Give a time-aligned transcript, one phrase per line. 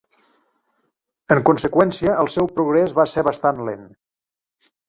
[1.35, 3.89] En conseqüència, el seu progrés va ser bastant lent.